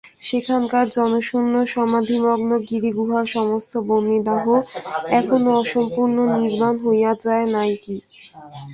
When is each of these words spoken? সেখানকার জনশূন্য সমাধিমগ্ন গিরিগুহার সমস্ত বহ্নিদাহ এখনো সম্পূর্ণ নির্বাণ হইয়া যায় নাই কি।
সেখানকার 0.27 0.85
জনশূন্য 0.95 1.53
সমাধিমগ্ন 1.73 2.49
গিরিগুহার 2.67 3.25
সমস্ত 3.35 3.73
বহ্নিদাহ 3.87 4.45
এখনো 5.19 5.51
সম্পূর্ণ 5.73 6.17
নির্বাণ 6.35 6.75
হইয়া 6.85 7.11
যায় 7.23 7.45
নাই 7.55 7.71
কি। 7.83 7.95